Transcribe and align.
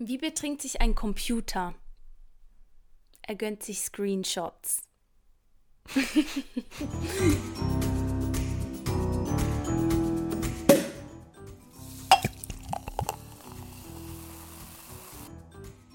Wie 0.00 0.16
betrinkt 0.16 0.62
sich 0.62 0.80
ein 0.80 0.94
Computer? 0.94 1.74
Er 3.22 3.34
gönnt 3.34 3.64
sich 3.64 3.80
Screenshots. 3.80 4.82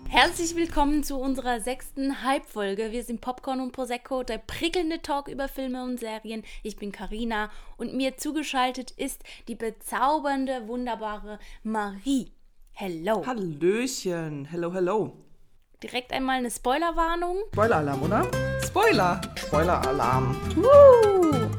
Herzlich 0.10 0.58
willkommen 0.58 1.06
zu 1.06 1.16
unserer 1.16 1.62
sechsten 1.62 2.24
Halbfolge. 2.24 2.92
Wir 2.92 3.06
sind 3.06 3.22
Popcorn 3.22 3.62
und 3.62 3.72
Prosecco, 3.72 4.24
der 4.24 4.40
prickelnde 4.40 5.02
Talk 5.02 5.30
über 5.30 5.48
Filme 5.48 5.82
und 5.82 6.02
Serien. 6.02 6.44
Ich 6.62 6.76
bin 6.76 6.92
Karina 6.92 7.50
und 7.78 7.94
mir 7.94 8.18
zugeschaltet 8.18 8.92
ist 8.92 9.24
die 9.48 9.56
bezaubernde, 9.56 10.68
wunderbare 10.68 11.40
Marie. 11.64 12.34
Hello. 12.76 13.24
Hallöchen. 13.24 14.46
Hello, 14.46 14.74
hello. 14.74 15.14
Direkt 15.84 16.12
einmal 16.12 16.40
eine 16.40 16.50
Spoilerwarnung. 16.50 17.38
Spoiler-Alarm, 17.54 18.02
oder? 18.02 18.32
Spoiler. 18.66 19.22
Spoiler-Alarm. 19.36 20.36
Woo! 20.56 21.52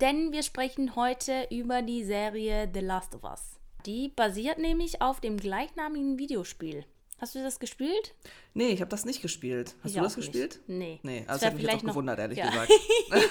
Denn 0.00 0.32
wir 0.32 0.42
sprechen 0.42 0.96
heute 0.96 1.46
über 1.50 1.82
die 1.82 2.02
Serie 2.04 2.70
The 2.72 2.80
Last 2.80 3.14
of 3.14 3.22
Us. 3.22 3.60
Die 3.84 4.08
basiert 4.08 4.56
nämlich 4.56 5.02
auf 5.02 5.20
dem 5.20 5.36
gleichnamigen 5.36 6.18
Videospiel. 6.18 6.86
Hast 7.22 7.36
du 7.36 7.42
das 7.42 7.60
gespielt? 7.60 8.16
Nee, 8.52 8.70
ich 8.70 8.80
habe 8.80 8.90
das 8.90 9.04
nicht 9.04 9.22
gespielt. 9.22 9.76
Hast 9.84 9.90
Ich 9.90 9.94
du 9.94 10.00
auch 10.00 10.04
das 10.04 10.16
nicht. 10.16 10.32
gespielt? 10.32 10.58
Nee. 10.66 10.98
Nee, 11.04 11.20
Das 11.20 11.28
also 11.28 11.42
wär 11.42 11.46
hat 11.46 11.54
mich 11.54 11.62
jetzt 11.62 11.70
vielleicht 11.70 11.78
auch 11.84 11.86
noch- 11.86 11.92
gewundert, 11.94 12.18
ehrlich 12.18 12.38
ja. 12.38 12.50
gesagt. 12.50 12.72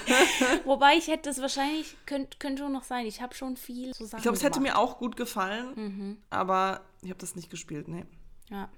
Wobei 0.66 0.96
ich 0.96 1.08
hätte 1.10 1.24
das 1.30 1.42
wahrscheinlich, 1.42 1.98
könnte 2.06 2.38
könnt 2.40 2.58
schon 2.60 2.72
noch 2.72 2.84
sein. 2.84 3.06
Ich 3.06 3.22
habe 3.22 3.36
schon 3.36 3.58
viel 3.58 3.94
so 3.94 4.06
Sachen 4.06 4.20
Ich 4.20 4.24
glaube, 4.24 4.38
es 4.38 4.44
hätte 4.44 4.62
mir 4.62 4.78
auch 4.78 4.98
gut 4.98 5.18
gefallen, 5.18 5.74
Mhm. 5.76 6.18
aber 6.30 6.86
ich 7.02 7.10
habe 7.10 7.20
das 7.20 7.36
nicht 7.36 7.50
gespielt, 7.50 7.90
nee. 7.90 8.06
Ja. 8.50 8.70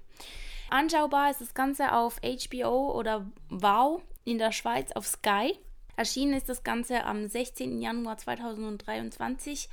Anschaubar 0.68 1.30
ist 1.30 1.40
das 1.40 1.54
Ganze 1.54 1.92
auf 1.92 2.18
HBO 2.24 2.92
oder 2.98 3.24
Wow 3.50 4.02
in 4.24 4.38
der 4.38 4.50
Schweiz 4.50 4.90
auf 4.92 5.06
Sky. 5.06 5.56
Erschienen 5.96 6.34
ist 6.34 6.48
das 6.48 6.64
Ganze 6.64 7.04
am 7.04 7.28
16. 7.28 7.80
Januar 7.80 8.16
2023, 8.18 9.68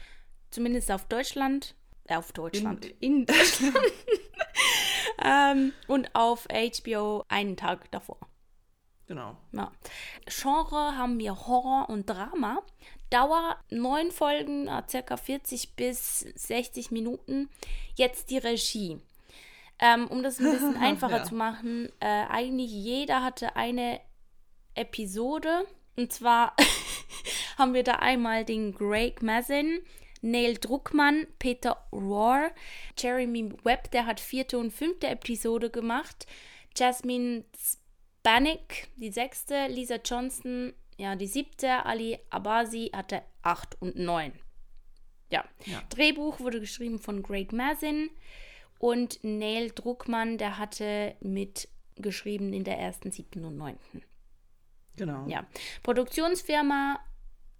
zumindest 0.51 0.91
auf 0.91 1.05
Deutschland. 1.05 1.73
Äh, 2.05 2.17
auf 2.17 2.31
Deutschland. 2.31 2.85
In, 2.99 3.25
Deutschland. 3.25 3.75
ähm, 5.23 5.73
und 5.87 6.13
auf 6.15 6.47
HBO 6.51 7.23
einen 7.27 7.57
Tag 7.57 7.89
davor. 7.91 8.17
Genau. 9.07 9.35
Ja. 9.51 9.71
Genre 10.25 10.97
haben 10.97 11.19
wir 11.19 11.47
Horror 11.47 11.89
und 11.89 12.09
Drama. 12.09 12.61
Dauer 13.09 13.57
neun 13.69 14.09
Folgen, 14.11 14.67
äh, 14.69 14.83
circa 14.87 15.17
40 15.17 15.75
bis 15.75 16.19
60 16.19 16.91
Minuten. 16.91 17.49
Jetzt 17.95 18.29
die 18.29 18.37
Regie. 18.37 19.01
Ähm, 19.79 20.07
um 20.07 20.23
das 20.23 20.39
ein 20.39 20.49
bisschen 20.51 20.77
einfacher 20.81 21.17
Ja. 21.17 21.23
zu 21.23 21.35
machen, 21.35 21.89
äh, 21.99 22.05
eigentlich 22.29 22.71
jeder 22.71 23.21
hatte 23.21 23.55
eine 23.57 23.99
Episode. 24.75 25.65
Und 25.97 26.13
zwar 26.13 26.55
haben 27.57 27.73
wir 27.73 27.83
da 27.83 27.95
einmal 27.95 28.45
den 28.45 28.73
Greg 28.73 29.21
Mazin, 29.21 29.81
Neil 30.21 30.57
Druckmann, 30.57 31.27
Peter 31.39 31.87
Rohr, 31.91 32.51
Jeremy 32.97 33.53
Webb, 33.63 33.91
der 33.91 34.05
hat 34.05 34.19
vierte 34.19 34.57
und 34.57 34.71
fünfte 34.71 35.07
Episode 35.07 35.69
gemacht, 35.69 36.27
Jasmine 36.75 37.43
Spanik, 38.19 38.87
die 38.97 39.11
sechste, 39.11 39.67
Lisa 39.67 39.95
Johnson, 40.03 40.73
ja, 40.97 41.15
die 41.15 41.27
siebte, 41.27 41.85
Ali 41.85 42.19
Abasi 42.29 42.91
hatte 42.93 43.23
acht 43.41 43.81
und 43.81 43.95
neun. 43.95 44.33
Ja. 45.31 45.43
Ja. 45.65 45.81
Drehbuch 45.89 46.39
wurde 46.39 46.59
geschrieben 46.59 46.99
von 46.99 47.23
Greg 47.23 47.53
Mazin 47.53 48.09
und 48.77 49.19
Neil 49.23 49.71
Druckmann, 49.71 50.37
der 50.37 50.57
hatte 50.57 51.15
mitgeschrieben 51.21 52.53
in 52.53 52.63
der 52.63 52.77
ersten, 52.77 53.11
siebten 53.11 53.45
und 53.45 53.57
neunten. 53.57 54.03
Genau. 54.97 55.25
Ja. 55.27 55.47
Produktionsfirma 55.83 56.99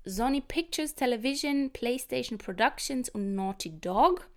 Sony 0.05 0.41
Pictures 0.41 0.95
Television, 0.95 1.69
PlayStation 1.71 2.37
Productions 2.37 3.09
und 3.09 3.35
Naughty 3.35 3.79
Dog. 3.79 4.27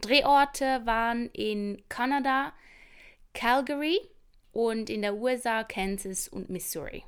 Drehorte 0.00 0.82
waren 0.84 1.28
in 1.32 1.82
Kanada, 1.88 2.52
Calgary 3.34 3.98
und 4.52 4.88
in 4.90 5.02
der 5.02 5.16
USA, 5.16 5.64
Kansas 5.64 6.28
und 6.28 6.50
Missouri. 6.50 7.04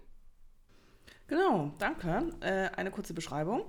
Genau, 1.29 1.73
danke. 1.79 2.31
Äh, 2.41 2.69
eine 2.77 2.91
kurze 2.91 3.15
Beschreibung. 3.15 3.65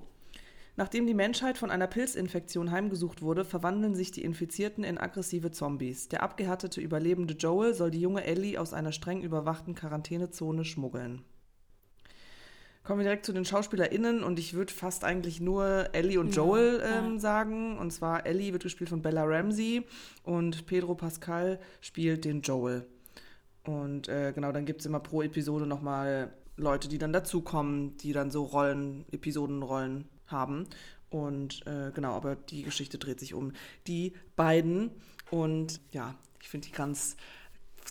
Nachdem 0.75 1.06
die 1.06 1.13
Menschheit 1.13 1.57
von 1.59 1.69
einer 1.69 1.86
Pilzinfektion 1.86 2.72
heimgesucht 2.72 3.22
wurde, 3.22 3.46
verwandeln 3.46 3.94
sich 3.94 4.12
die 4.12 4.24
Infizierten 4.24 4.84
in 4.84 4.97
aggressive 4.97 5.52
Zombies. 5.52 6.09
Der 6.09 6.24
abgehärtete 6.24 6.81
überlebende 6.81 7.36
Joel 7.36 7.75
soll 7.75 7.91
die 7.91 8.02
junge 8.02 8.24
Ellie 8.24 8.59
aus 8.59 8.74
einer 8.74 8.91
streng 8.91 9.22
überwachten 9.22 9.75
Quarantänezone 9.75 10.66
schmuggeln. 10.66 11.24
Kommen 12.83 12.99
wir 12.99 13.05
direkt 13.05 13.25
zu 13.25 13.31
den 13.31 13.45
SchauspielerInnen 13.45 14.23
und 14.23 14.39
ich 14.39 14.55
würde 14.55 14.73
fast 14.73 15.05
eigentlich 15.05 15.39
nur 15.39 15.88
Ellie 15.94 16.19
und 16.19 16.35
Joel 16.35 16.83
ähm, 16.85 17.17
sagen. 17.17 17.77
Und 17.77 17.91
zwar 17.91 18.25
Ellie 18.25 18.51
wird 18.51 18.63
gespielt 18.63 18.89
von 18.89 19.01
Bella 19.01 19.23
Ramsey 19.23 19.85
und 20.23 20.66
Pedro 20.66 20.94
Pascal 20.94 21.59
spielt 21.79 22.25
den 22.25 22.41
Joel. 22.41 22.85
Und 23.63 24.09
äh, 24.09 24.33
genau, 24.35 24.51
dann 24.51 24.66
gibt 24.66 24.81
es 24.81 24.85
immer 24.85 24.99
pro 24.99 25.21
Episode 25.21 25.66
nochmal 25.66 26.33
Leute, 26.57 26.89
die 26.89 26.97
dann 26.97 27.13
dazukommen, 27.13 27.95
die 27.97 28.11
dann 28.11 28.31
so 28.31 28.44
Rollen, 28.44 29.05
Episodenrollen 29.11 30.09
haben. 30.27 30.67
Und 31.09 31.65
äh, 31.65 31.91
genau, 31.94 32.13
aber 32.13 32.35
die 32.35 32.63
Geschichte 32.63 32.97
dreht 32.97 33.21
sich 33.21 33.33
um 33.33 33.53
die 33.88 34.13
beiden. 34.35 34.91
Und 35.31 35.79
ja, 35.91 36.15
ich 36.41 36.50
finde 36.50 36.67
die 36.67 36.73
ganz 36.73 37.15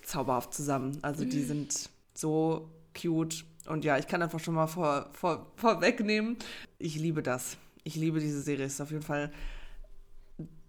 zauberhaft 0.02 0.52
zusammen. 0.52 0.98
Also 1.00 1.24
die 1.24 1.42
sind 1.42 1.88
so 2.14 2.68
cute. 2.94 3.44
Und 3.66 3.84
ja, 3.84 3.98
ich 3.98 4.06
kann 4.06 4.22
einfach 4.22 4.40
schon 4.40 4.54
mal 4.54 4.66
vor, 4.66 5.08
vor, 5.12 5.52
vorwegnehmen. 5.56 6.36
Ich 6.78 6.96
liebe 6.96 7.22
das. 7.22 7.56
Ich 7.84 7.96
liebe 7.96 8.20
diese 8.20 8.42
Serie. 8.42 8.66
Es 8.66 8.74
ist 8.74 8.80
auf 8.80 8.90
jeden 8.90 9.02
Fall 9.02 9.30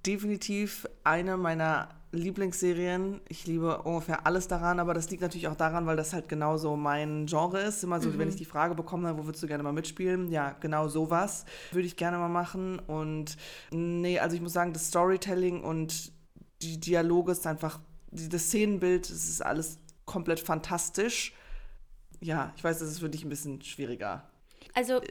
definitiv 0.06 0.88
eine 1.03 1.38
meiner 1.38 1.90
Lieblingsserien. 2.12 3.22
Ich 3.28 3.48
liebe 3.48 3.82
ungefähr 3.82 4.28
alles 4.28 4.48
daran, 4.48 4.80
aber 4.80 4.94
das 4.94 5.09
liegt 5.09 5.24
natürlich 5.24 5.48
auch 5.48 5.56
daran, 5.56 5.88
weil 5.88 5.96
das 5.96 6.14
halt 6.14 6.30
genauso 6.30 6.76
mein 6.76 7.26
Genre 7.26 7.59
ist. 7.62 7.84
Immer 7.84 8.00
so, 8.00 8.18
wenn 8.18 8.30
ich 8.30 8.36
die 8.36 8.46
Frage 8.46 8.76
bekomme, 8.76 9.18
wo 9.18 9.26
würdest 9.26 9.42
du 9.44 9.48
gerne 9.48 9.64
mal 9.64 9.74
mitspielen? 9.74 10.30
Ja, 10.30 10.56
genau 10.59 10.88
sowas 10.88 11.46
würde 11.72 11.88
ich 11.88 11.96
gerne 11.96 12.18
mal 12.18 12.30
machen. 12.30 12.80
Und 12.80 13.38
nee, 13.72 14.20
also 14.20 14.36
ich 14.36 14.42
muss 14.42 14.53
sagen, 14.53 14.74
das 14.74 14.88
Storytelling 14.88 15.64
und 15.64 16.12
die 16.62 16.80
Dialoge 16.80 17.32
ist 17.32 17.48
einfach, 17.48 17.80
das 18.12 18.44
Szenenbild, 18.44 19.09
das 19.09 19.28
ist 19.28 19.44
alles 19.44 19.80
komplett 20.06 20.40
fantastisch. 20.40 21.34
Ja, 22.23 22.53
ich 22.56 22.63
weiß, 22.63 22.79
das 22.79 22.89
ist 22.89 23.00
für 23.00 23.09
dich 23.09 23.23
ein 23.23 23.29
bisschen 23.29 23.61
schwieriger. 23.61 24.23
Also, 24.73 25.01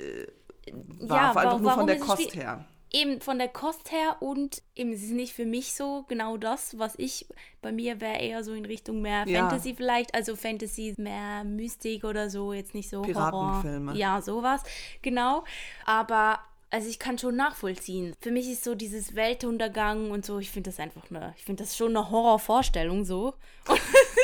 War 1.00 1.16
ja, 1.16 1.32
vor 1.32 1.40
allem 1.42 1.50
wa- 1.50 1.58
nur 1.58 1.58
von 1.58 1.66
warum 1.66 1.86
der 1.86 1.98
Kost 1.98 2.34
her. 2.34 2.64
Eben 2.94 3.20
von 3.22 3.38
der 3.38 3.48
Kost 3.48 3.90
her 3.90 4.16
und 4.20 4.60
eben, 4.74 4.92
es 4.92 5.02
ist 5.02 5.12
nicht 5.12 5.32
für 5.32 5.46
mich 5.46 5.72
so 5.72 6.04
genau 6.08 6.36
das, 6.36 6.78
was 6.78 6.94
ich, 6.98 7.26
bei 7.62 7.72
mir 7.72 8.02
wäre 8.02 8.18
eher 8.20 8.44
so 8.44 8.52
in 8.52 8.66
Richtung 8.66 9.00
mehr 9.00 9.26
Ja. 9.26 9.48
Fantasy 9.48 9.74
vielleicht, 9.74 10.14
also 10.14 10.36
Fantasy, 10.36 10.94
mehr 10.98 11.42
Mystik 11.44 12.04
oder 12.04 12.28
so, 12.28 12.52
jetzt 12.52 12.74
nicht 12.74 12.90
so 12.90 12.98
Horror. 12.98 13.06
Piratenfilme. 13.06 13.94
Ja, 13.96 14.20
sowas, 14.20 14.62
genau. 15.00 15.44
Aber, 15.86 16.38
also 16.68 16.86
ich 16.88 16.98
kann 16.98 17.16
schon 17.16 17.34
nachvollziehen. 17.34 18.14
Für 18.20 18.30
mich 18.30 18.50
ist 18.50 18.62
so 18.62 18.74
dieses 18.74 19.14
Weltuntergang 19.14 20.10
und 20.10 20.26
so, 20.26 20.38
ich 20.38 20.50
finde 20.50 20.68
das 20.68 20.78
einfach 20.78 21.10
eine, 21.10 21.32
ich 21.38 21.44
finde 21.44 21.62
das 21.64 21.74
schon 21.76 21.96
eine 21.96 22.10
Horrorvorstellung 22.10 23.06
so. 23.06 23.32
Und 23.68 23.80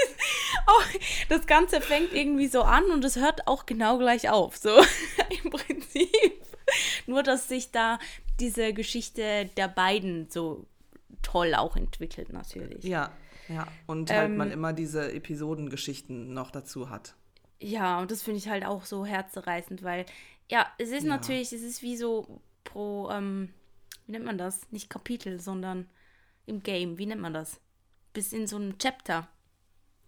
auch 0.66 0.84
das 1.28 1.46
Ganze 1.46 1.80
fängt 1.80 2.12
irgendwie 2.12 2.48
so 2.48 2.62
an 2.62 2.84
und 2.90 3.04
es 3.04 3.16
hört 3.16 3.46
auch 3.46 3.66
genau 3.66 3.98
gleich 3.98 4.30
auf, 4.30 4.56
so 4.56 4.70
im 5.44 5.50
Prinzip. 5.50 6.10
Nur, 7.06 7.22
dass 7.22 7.48
sich 7.48 7.70
da 7.70 7.98
diese 8.40 8.72
Geschichte 8.72 9.46
der 9.56 9.68
beiden 9.68 10.28
so 10.30 10.66
toll 11.22 11.54
auch 11.54 11.76
entwickelt, 11.76 12.32
natürlich. 12.32 12.84
Ja, 12.84 13.10
ja. 13.48 13.66
Und 13.86 14.10
halt 14.10 14.30
Ähm, 14.30 14.36
man 14.36 14.50
immer 14.50 14.72
diese 14.72 15.12
Episodengeschichten 15.12 16.32
noch 16.34 16.50
dazu 16.50 16.90
hat. 16.90 17.14
Ja, 17.60 17.98
und 18.00 18.10
das 18.10 18.22
finde 18.22 18.38
ich 18.38 18.48
halt 18.48 18.64
auch 18.64 18.84
so 18.84 19.04
herzzerreißend, 19.04 19.82
weil, 19.82 20.06
ja, 20.50 20.66
es 20.78 20.90
ist 20.90 21.04
Ja. 21.04 21.08
natürlich, 21.16 21.52
es 21.52 21.62
ist 21.62 21.82
wie 21.82 21.96
so 21.96 22.40
pro, 22.64 23.08
ähm, 23.10 23.52
wie 24.06 24.12
nennt 24.12 24.24
man 24.26 24.38
das? 24.38 24.70
Nicht 24.70 24.90
Kapitel, 24.90 25.40
sondern 25.40 25.88
im 26.46 26.62
Game, 26.62 26.98
wie 26.98 27.06
nennt 27.06 27.20
man 27.20 27.34
das? 27.34 27.60
Bis 28.12 28.32
in 28.32 28.46
so 28.46 28.56
einem 28.56 28.78
Chapter. 28.78 29.26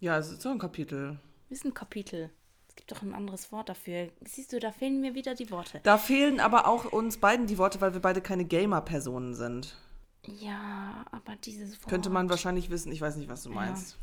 Ja, 0.00 0.16
es 0.16 0.30
ist 0.30 0.42
so 0.42 0.48
ein 0.48 0.58
Kapitel. 0.58 1.18
Ist 1.50 1.64
ein 1.64 1.74
Kapitel. 1.74 2.30
Es 2.68 2.76
gibt 2.76 2.90
doch 2.90 3.02
ein 3.02 3.14
anderes 3.14 3.52
Wort 3.52 3.68
dafür. 3.68 4.08
Siehst 4.24 4.52
du, 4.52 4.58
da 4.58 4.72
fehlen 4.72 5.00
mir 5.00 5.14
wieder 5.14 5.34
die 5.34 5.50
Worte. 5.50 5.80
Da 5.82 5.98
fehlen 5.98 6.40
aber 6.40 6.66
auch 6.66 6.86
uns 6.86 7.18
beiden 7.18 7.46
die 7.46 7.58
Worte, 7.58 7.80
weil 7.80 7.92
wir 7.92 8.00
beide 8.00 8.22
keine 8.22 8.46
Gamer-Personen 8.46 9.34
sind. 9.34 9.76
Ja, 10.26 11.04
aber 11.10 11.36
dieses 11.36 11.80
Wort. 11.82 11.88
Könnte 11.88 12.08
man 12.08 12.30
wahrscheinlich 12.30 12.70
wissen, 12.70 12.92
ich 12.92 13.00
weiß 13.00 13.16
nicht, 13.16 13.28
was 13.28 13.42
du 13.42 13.50
meinst. 13.50 13.98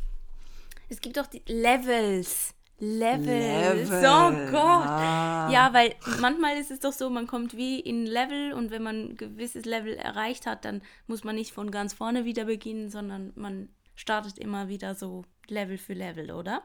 Es 0.90 1.02
gibt 1.02 1.18
doch 1.18 1.28
die 1.28 1.42
Levels. 1.48 2.54
Levels. 2.80 3.90
Level. 3.90 4.06
Oh 4.06 4.52
Gott. 4.52 4.88
Ah. 4.88 5.50
Ja, 5.52 5.74
weil 5.74 5.96
manchmal 6.20 6.58
ist 6.58 6.70
es 6.70 6.80
doch 6.80 6.94
so, 6.94 7.10
man 7.10 7.26
kommt 7.26 7.58
wie 7.58 7.80
in 7.80 8.06
Level 8.06 8.54
und 8.54 8.70
wenn 8.70 8.84
man 8.84 9.10
ein 9.10 9.18
gewisses 9.18 9.66
Level 9.66 9.96
erreicht 9.96 10.46
hat, 10.46 10.64
dann 10.64 10.84
muss 11.08 11.24
man 11.24 11.36
nicht 11.36 11.54
von 11.54 11.72
ganz 11.72 11.94
vorne 11.94 12.26
wieder 12.26 12.46
beginnen, 12.46 12.92
sondern 12.92 13.34
man 13.36 13.70
startet 13.96 14.38
immer 14.38 14.68
wieder 14.68 14.94
so 14.94 15.26
Level 15.52 15.78
für 15.78 15.94
Level, 15.94 16.32
oder? 16.32 16.64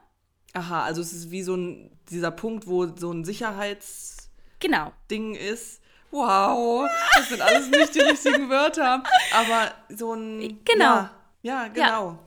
Aha, 0.53 0.83
also 0.83 1.01
es 1.01 1.13
ist 1.13 1.31
wie 1.31 1.41
so 1.43 1.55
ein, 1.55 1.91
dieser 2.09 2.31
Punkt, 2.31 2.67
wo 2.67 2.85
so 2.95 3.11
ein 3.11 3.25
Sicherheitsding 3.25 4.29
Genau. 4.59 4.93
ist. 5.51 5.81
Wow, 6.11 6.87
das 7.15 7.29
sind 7.29 7.41
alles 7.41 7.69
nicht 7.69 7.95
die 7.95 8.01
richtigen 8.01 8.49
Wörter, 8.49 9.03
aber 9.33 9.73
so 9.89 10.13
ein... 10.13 10.59
Genau. 10.63 10.85
Ja, 10.85 11.11
ja 11.41 11.67
genau. 11.69 12.19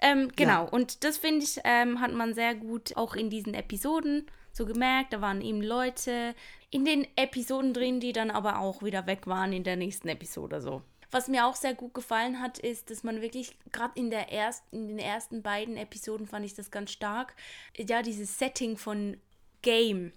Ähm, 0.00 0.32
genau, 0.36 0.68
und 0.68 1.04
das 1.04 1.18
finde 1.18 1.44
ich, 1.44 1.60
ähm, 1.64 2.00
hat 2.00 2.12
man 2.12 2.34
sehr 2.34 2.54
gut 2.54 2.96
auch 2.96 3.14
in 3.14 3.30
diesen 3.30 3.54
Episoden 3.54 4.26
so 4.52 4.66
gemerkt. 4.66 5.12
Da 5.12 5.20
waren 5.20 5.40
eben 5.40 5.62
Leute 5.62 6.34
in 6.70 6.84
den 6.84 7.06
Episoden 7.16 7.72
drin, 7.72 8.00
die 8.00 8.12
dann 8.12 8.30
aber 8.30 8.58
auch 8.58 8.82
wieder 8.82 9.06
weg 9.06 9.26
waren 9.26 9.52
in 9.52 9.64
der 9.64 9.76
nächsten 9.76 10.08
Episode 10.08 10.60
so. 10.60 10.82
Was 11.14 11.28
mir 11.28 11.46
auch 11.46 11.54
sehr 11.54 11.74
gut 11.74 11.94
gefallen 11.94 12.40
hat, 12.40 12.58
ist, 12.58 12.90
dass 12.90 13.04
man 13.04 13.22
wirklich, 13.22 13.56
gerade 13.70 13.92
in, 13.94 14.10
der 14.10 14.26
in 14.72 14.88
den 14.88 14.98
ersten 14.98 15.42
beiden 15.42 15.76
Episoden 15.76 16.26
fand 16.26 16.44
ich 16.44 16.54
das 16.54 16.72
ganz 16.72 16.90
stark, 16.90 17.36
ja, 17.76 18.02
dieses 18.02 18.36
Setting 18.36 18.76
von 18.76 19.16
Game 19.62 20.12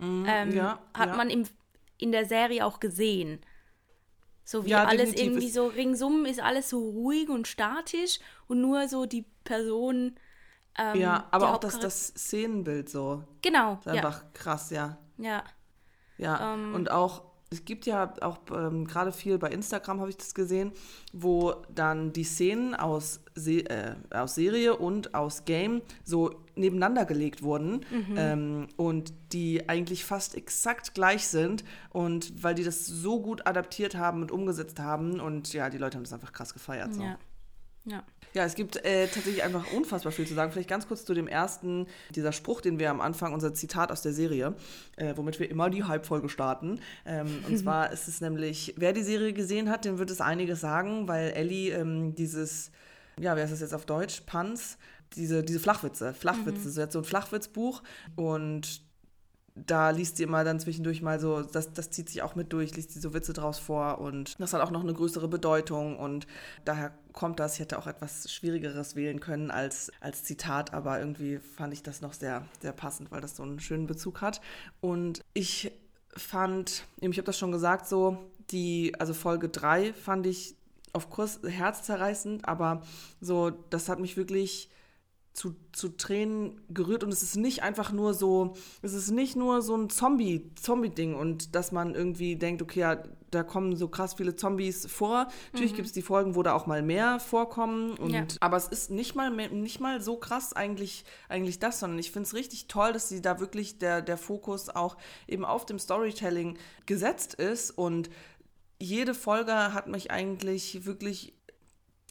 ähm, 0.00 0.52
ja, 0.52 0.78
hat 0.94 1.10
ja. 1.10 1.16
man 1.16 1.28
im, 1.28 1.44
in 1.98 2.10
der 2.10 2.24
Serie 2.24 2.64
auch 2.64 2.80
gesehen. 2.80 3.40
So 4.44 4.64
wie 4.64 4.70
Ja, 4.70 4.84
alles 4.84 5.10
definitiv. 5.10 5.26
irgendwie 5.26 5.50
so 5.50 5.66
ringsum 5.66 6.24
ist 6.24 6.40
alles 6.40 6.70
so 6.70 6.78
ruhig 6.78 7.28
und 7.28 7.46
statisch 7.46 8.18
und 8.46 8.62
nur 8.62 8.88
so 8.88 9.04
die 9.04 9.26
Person. 9.44 10.16
Ähm, 10.78 11.00
Ja, 11.00 11.28
aber 11.32 11.52
auch 11.52 11.58
das, 11.58 11.78
das 11.80 12.08
Szenenbild 12.08 12.88
so. 12.88 13.24
Genau, 13.42 13.74
Ist 13.74 13.88
einfach 13.88 14.32
krass, 14.32 14.70
ja. 14.70 14.96
ja. 15.18 15.44
Ja, 16.16 16.54
Ähm. 16.54 16.74
und 16.74 16.90
auch, 16.90 17.24
es 17.54 17.64
gibt 17.64 17.86
ja 17.86 18.12
auch 18.20 18.38
ähm, 18.54 18.86
gerade 18.86 19.12
viel 19.12 19.38
bei 19.38 19.48
Instagram, 19.50 20.00
habe 20.00 20.10
ich 20.10 20.16
das 20.16 20.34
gesehen, 20.34 20.72
wo 21.12 21.54
dann 21.74 22.12
die 22.12 22.24
Szenen 22.24 22.74
aus, 22.74 23.20
Se 23.34 23.60
äh, 23.68 23.94
aus 24.10 24.34
Serie 24.34 24.76
und 24.76 25.14
aus 25.14 25.44
Game 25.44 25.82
so 26.04 26.30
nebeneinander 26.56 27.04
gelegt 27.04 27.42
wurden 27.42 27.84
Mhm. 27.90 28.14
ähm, 28.16 28.68
und 28.76 29.12
die 29.32 29.68
eigentlich 29.68 30.04
fast 30.04 30.34
exakt 30.36 30.94
gleich 30.94 31.26
sind 31.26 31.64
und 31.90 32.42
weil 32.42 32.54
die 32.54 32.64
das 32.64 32.86
so 32.86 33.20
gut 33.20 33.46
adaptiert 33.46 33.94
haben 33.96 34.22
und 34.22 34.30
umgesetzt 34.30 34.78
haben 34.78 35.20
und 35.20 35.52
ja, 35.52 35.70
die 35.70 35.78
Leute 35.78 35.96
haben 35.96 36.04
das 36.04 36.12
einfach 36.12 36.32
krass 36.32 36.52
gefeiert. 36.52 36.94
So. 36.94 37.02
Ja. 37.02 37.18
Ja. 37.84 38.02
Ja, 38.34 38.44
es 38.44 38.56
gibt 38.56 38.84
äh, 38.84 39.06
tatsächlich 39.06 39.44
einfach 39.44 39.72
unfassbar 39.72 40.10
viel 40.10 40.26
zu 40.26 40.34
sagen. 40.34 40.50
Vielleicht 40.50 40.68
ganz 40.68 40.88
kurz 40.88 41.04
zu 41.04 41.14
dem 41.14 41.28
ersten, 41.28 41.86
dieser 42.16 42.32
Spruch, 42.32 42.60
den 42.60 42.80
wir 42.80 42.90
am 42.90 43.00
Anfang, 43.00 43.32
unser 43.32 43.54
Zitat 43.54 43.92
aus 43.92 44.02
der 44.02 44.12
Serie, 44.12 44.54
äh, 44.96 45.12
womit 45.16 45.38
wir 45.38 45.48
immer 45.48 45.70
die 45.70 45.84
Halbfolge 45.84 46.28
starten. 46.28 46.80
Ähm, 47.06 47.44
und 47.46 47.56
zwar 47.62 47.92
ist 47.92 48.08
es 48.08 48.20
nämlich, 48.20 48.74
wer 48.76 48.92
die 48.92 49.04
Serie 49.04 49.32
gesehen 49.32 49.70
hat, 49.70 49.84
dem 49.84 49.98
wird 49.98 50.10
es 50.10 50.20
einiges 50.20 50.60
sagen, 50.60 51.06
weil 51.06 51.30
Ellie 51.30 51.72
ähm, 51.74 52.16
dieses, 52.16 52.72
ja, 53.20 53.36
wer 53.36 53.44
ist 53.44 53.52
das 53.52 53.60
jetzt 53.60 53.74
auf 53.74 53.86
Deutsch? 53.86 54.22
Panz, 54.26 54.78
diese, 55.14 55.44
diese 55.44 55.60
Flachwitze, 55.60 56.12
Flachwitze, 56.12 56.70
sie 56.70 56.82
hat 56.82 56.90
so 56.90 56.98
ein 56.98 57.04
Flachwitzbuch 57.04 57.84
und 58.16 58.82
da 59.54 59.90
liest 59.90 60.16
sie 60.16 60.24
immer 60.24 60.42
dann 60.42 60.58
zwischendurch 60.58 61.00
mal 61.02 61.20
so, 61.20 61.42
das, 61.42 61.72
das 61.72 61.90
zieht 61.90 62.08
sich 62.08 62.22
auch 62.22 62.34
mit 62.34 62.52
durch, 62.52 62.74
liest 62.74 62.90
sie 62.90 62.98
so 62.98 63.14
Witze 63.14 63.32
draus 63.32 63.60
vor 63.60 64.00
und 64.00 64.40
das 64.40 64.52
hat 64.52 64.60
auch 64.60 64.72
noch 64.72 64.82
eine 64.82 64.92
größere 64.92 65.28
Bedeutung 65.28 65.96
und 65.96 66.26
daher 66.64 66.92
kommt 67.14 67.40
das. 67.40 67.54
Ich 67.54 67.60
hätte 67.60 67.78
auch 67.78 67.86
etwas 67.86 68.30
Schwierigeres 68.30 68.96
wählen 68.96 69.20
können 69.20 69.50
als, 69.50 69.90
als 70.00 70.24
Zitat, 70.24 70.74
aber 70.74 70.98
irgendwie 70.98 71.38
fand 71.38 71.72
ich 71.72 71.82
das 71.82 72.02
noch 72.02 72.12
sehr, 72.12 72.46
sehr 72.60 72.72
passend, 72.72 73.10
weil 73.10 73.22
das 73.22 73.36
so 73.36 73.42
einen 73.42 73.60
schönen 73.60 73.86
Bezug 73.86 74.20
hat. 74.20 74.42
Und 74.82 75.22
ich 75.32 75.72
fand, 76.14 76.84
ich 77.00 77.16
habe 77.16 77.22
das 77.22 77.38
schon 77.38 77.52
gesagt, 77.52 77.88
so, 77.88 78.18
die, 78.50 78.94
also 78.98 79.14
Folge 79.14 79.48
3 79.48 79.94
fand 79.94 80.26
ich 80.26 80.56
auf 80.92 81.08
Kurs 81.08 81.40
herzzerreißend, 81.44 82.46
aber 82.46 82.82
so, 83.20 83.50
das 83.70 83.88
hat 83.88 84.00
mich 84.00 84.16
wirklich 84.16 84.68
zu, 85.32 85.56
zu 85.72 85.88
Tränen 85.88 86.60
gerührt 86.68 87.02
und 87.02 87.12
es 87.12 87.22
ist 87.22 87.36
nicht 87.36 87.62
einfach 87.62 87.90
nur 87.90 88.14
so, 88.14 88.54
es 88.82 88.92
ist 88.92 89.10
nicht 89.10 89.34
nur 89.34 89.62
so 89.62 89.76
ein 89.76 89.90
Zombie, 89.90 90.52
Zombie-Ding 90.54 91.14
und 91.14 91.56
dass 91.56 91.72
man 91.72 91.94
irgendwie 91.94 92.36
denkt, 92.36 92.62
okay, 92.62 92.80
ja, 92.80 93.02
da 93.34 93.42
kommen 93.42 93.76
so 93.76 93.88
krass 93.88 94.14
viele 94.14 94.36
Zombies 94.36 94.86
vor. 94.86 95.28
Natürlich 95.52 95.74
gibt 95.74 95.86
es 95.86 95.92
die 95.92 96.02
Folgen, 96.02 96.34
wo 96.34 96.42
da 96.42 96.52
auch 96.54 96.66
mal 96.66 96.82
mehr 96.82 97.20
vorkommen 97.20 97.92
und 97.98 98.10
Ja. 98.10 98.26
aber 98.40 98.56
es 98.56 98.68
ist 98.68 98.90
nicht 98.90 99.14
mal 99.14 99.30
mehr, 99.30 99.50
nicht 99.50 99.80
mal 99.80 100.00
so 100.00 100.16
krass 100.16 100.52
eigentlich, 100.52 101.04
eigentlich 101.28 101.58
das, 101.58 101.80
sondern 101.80 101.98
ich 101.98 102.10
finde 102.10 102.26
es 102.28 102.34
richtig 102.34 102.66
toll, 102.68 102.92
dass 102.92 103.08
sie 103.08 103.20
da 103.20 103.40
wirklich 103.40 103.78
der, 103.78 104.02
der 104.02 104.16
Fokus 104.16 104.68
auch 104.68 104.96
eben 105.28 105.44
auf 105.44 105.66
dem 105.66 105.78
Storytelling 105.78 106.58
gesetzt 106.86 107.34
ist 107.34 107.70
und 107.70 108.08
jede 108.78 109.14
Folge 109.14 109.52
hat 109.72 109.86
mich 109.86 110.10
eigentlich 110.10 110.84
wirklich 110.84 111.32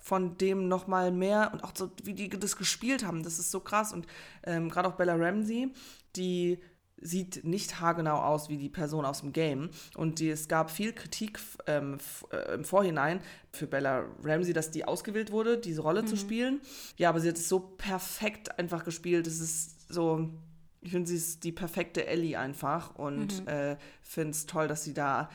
von 0.02 0.38
dem 0.38 0.68
noch 0.68 0.88
mal 0.88 1.12
mehr 1.12 1.52
und 1.54 1.64
auch 1.64 1.72
so, 1.76 1.90
wie 2.04 2.14
die 2.14 2.28
das 2.30 2.58
gespielt 2.58 3.06
haben, 3.06 3.24
das 3.24 3.40
ist 3.40 3.52
so 3.52 3.62
krass. 3.62 3.94
Und 3.94 4.06
ähm, 4.44 4.70
gerade 4.70 4.90
auch 4.90 4.96
Bella 4.96 5.16
Ramsey, 5.16 5.72
die 6.18 6.60
sieht 6.98 7.44
nicht 7.44 7.80
haargenau 7.80 8.18
aus 8.18 8.50
wie 8.50 8.58
die 8.58 8.70
Person 8.70 9.06
aus 9.06 9.22
dem 9.22 9.34
Game. 9.34 9.70
Und 9.96 10.20
die, 10.20 10.30
es 10.30 10.48
gab 10.48 10.72
viel 10.72 10.94
Kritik 10.94 11.40
ähm, 11.68 11.98
äh, 12.32 12.54
im 12.54 12.64
Vorhinein 12.64 13.22
für 13.52 13.68
Bella 13.68 14.06
Ramsey, 14.24 14.54
dass 14.54 14.72
die 14.72 14.86
ausgewählt 14.86 15.32
wurde, 15.32 15.58
diese 15.58 15.82
Rolle 15.82 16.06
zu 16.06 16.16
spielen. 16.16 16.62
Ja, 16.98 17.10
aber 17.10 17.20
sie 17.20 17.30
hat 17.30 17.38
es 17.38 17.50
so 17.50 17.60
perfekt 17.60 18.58
einfach 18.58 18.86
gespielt. 18.86 19.28
Es 19.28 19.40
ist 19.40 19.92
so, 19.92 20.30
ich 20.82 20.92
finde, 20.92 21.10
sie 21.10 21.18
ist 21.18 21.44
die 21.44 21.52
perfekte 21.52 22.06
Ellie 22.06 22.38
einfach 22.38 22.96
und 22.96 23.48
äh, 23.48 23.78
finde 24.02 24.32
es 24.32 24.46
toll, 24.46 24.68
dass 24.68 24.84
sie 24.84 24.94
da 24.94 25.30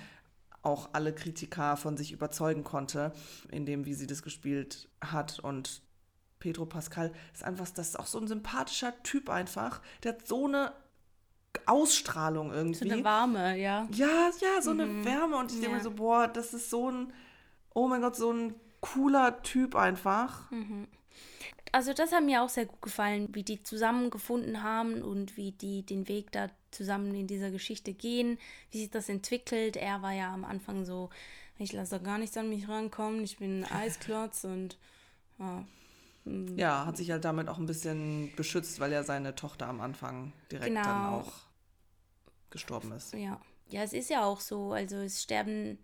auch 0.62 0.90
alle 0.92 1.14
Kritiker 1.14 1.76
von 1.76 1.96
sich 1.96 2.12
überzeugen 2.12 2.64
konnte, 2.64 3.12
in 3.50 3.64
dem, 3.64 3.86
wie 3.86 3.94
sie 3.94 4.06
das 4.06 4.22
gespielt 4.22 4.88
hat. 5.00 5.38
Und 5.38 5.82
Pedro 6.40 6.66
Pascal 6.66 7.12
ist 7.32 7.44
einfach, 7.44 7.68
das 7.70 7.90
ist 7.90 7.98
auch 7.98 8.06
so 8.06 8.18
ein 8.18 8.26
sympathischer 8.26 8.94
Typ 9.02 9.30
einfach. 9.30 9.80
Der 10.02 10.12
hat 10.12 10.26
so 10.26 10.46
eine 10.46 10.72
Ausstrahlung 11.66 12.50
So 12.50 12.56
irgendwie. 12.56 12.92
eine 12.92 13.04
warme, 13.04 13.56
ja. 13.58 13.88
ja, 13.92 14.30
ja, 14.40 14.62
so 14.62 14.70
eine 14.70 15.04
Wärme. 15.04 15.36
Und 15.36 15.50
ich 15.52 15.58
denke 15.60 15.70
Ja. 15.70 15.76
mir 15.76 15.82
so, 15.82 15.90
boah, 15.92 16.28
das 16.28 16.54
ist 16.54 16.70
so 16.70 16.90
ein, 16.90 17.12
oh 17.74 17.88
mein 17.88 18.00
Gott, 18.00 18.16
so 18.16 18.32
ein 18.32 18.54
cooler 18.80 19.42
Typ 19.42 19.74
einfach. 19.74 20.50
Also 21.72 21.92
das 21.92 22.12
hat 22.12 22.22
mir 22.24 22.42
auch 22.42 22.48
sehr 22.48 22.66
gut 22.66 22.80
gefallen, 22.82 23.28
wie 23.34 23.42
die 23.42 23.62
zusammengefunden 23.62 24.62
haben 24.62 25.02
und 25.02 25.36
wie 25.36 25.52
die 25.52 25.84
den 25.84 26.08
Weg 26.08 26.32
da 26.32 26.48
zusammen 26.70 27.14
in 27.14 27.26
dieser 27.26 27.50
Geschichte 27.50 27.92
gehen, 27.92 28.38
wie 28.70 28.78
sich 28.78 28.90
das 28.90 29.08
entwickelt. 29.08 29.76
Er 29.76 30.00
war 30.02 30.12
ja 30.12 30.32
am 30.32 30.44
Anfang 30.44 30.84
so, 30.84 31.10
ich 31.58 31.72
lasse 31.72 31.98
da 31.98 32.04
gar 32.04 32.18
nichts 32.18 32.36
an 32.36 32.48
mich 32.48 32.68
rankommen, 32.68 33.22
ich 33.24 33.36
bin 33.38 33.64
ein 33.64 33.72
Eisklotz 33.72 34.44
und 34.44 34.78
ja, 35.38 35.64
Ja, 36.56 36.86
hat 36.86 36.96
sich 36.96 37.10
halt 37.10 37.24
damit 37.24 37.48
auch 37.48 37.58
ein 37.58 37.66
bisschen 37.66 38.32
beschützt, 38.36 38.80
weil 38.80 38.92
ja 38.92 39.02
seine 39.02 39.34
Tochter 39.34 39.66
am 39.68 39.80
Anfang 39.80 40.32
direkt 40.50 40.74
dann 40.76 41.02
Genau. 41.02 41.18
auch 41.20 41.32
gestorben 42.50 42.92
ist. 42.92 43.12
ja. 43.14 43.40
Ja, 43.70 43.82
es 43.82 43.92
ist 43.92 44.08
ja 44.08 44.24
auch 44.24 44.40
so, 44.40 44.72
also 44.72 44.96
es 44.96 45.22
sterben 45.22 45.78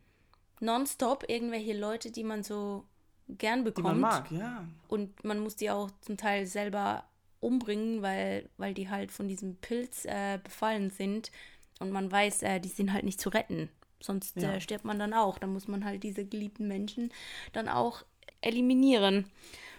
nonstop 0.60 1.28
irgendwelche 1.28 1.76
Leute, 1.78 2.10
die 2.10 2.24
man 2.24 2.42
so 2.42 2.84
gern 3.28 3.58
Die 3.60 3.64
bekommt. 3.70 3.86
man 3.86 4.00
mag, 4.00 4.30
ja. 4.30 4.64
Und 4.88 5.22
man 5.22 5.38
muss 5.40 5.56
die 5.56 5.70
auch 5.70 5.90
zum 6.00 6.16
Teil 6.16 6.46
selber 6.46 7.04
umbringen, 7.40 8.00
weil, 8.00 8.48
weil 8.56 8.72
die 8.72 8.88
halt 8.88 9.12
von 9.12 9.28
diesem 9.28 9.56
Pilz 9.56 10.06
äh, 10.06 10.38
befallen 10.42 10.88
sind. 10.88 11.30
Und 11.78 11.90
man 11.90 12.10
weiß, 12.10 12.42
äh, 12.44 12.58
die 12.58 12.70
sind 12.70 12.90
halt 12.94 13.04
nicht 13.04 13.20
zu 13.20 13.28
retten. 13.28 13.68
Sonst 14.00 14.36
Ja. 14.40 14.54
äh, 14.54 14.60
stirbt 14.62 14.86
man 14.86 14.98
dann 14.98 15.12
auch. 15.12 15.38
Dann 15.38 15.52
muss 15.52 15.68
man 15.68 15.84
halt 15.84 16.02
diese 16.04 16.24
geliebten 16.24 16.66
Menschen 16.66 17.12
dann 17.52 17.68
auch 17.68 18.02
eliminieren. 18.40 19.24
Und 19.24 19.30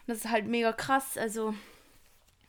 das 0.06 0.20
ist 0.20 0.30
halt 0.30 0.46
mega 0.46 0.74
krass. 0.74 1.18
Also, 1.18 1.56